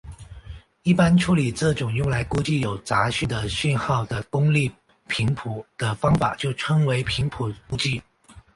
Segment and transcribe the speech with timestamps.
[0.81, 4.67] 一般处理这种用来估计有杂讯的讯号的功率
[5.07, 8.01] 频谱的方法就称为频谱估计。